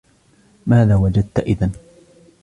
ماذا 0.67 0.95
وجدت 0.95 1.39
إذا؟ 1.39 1.71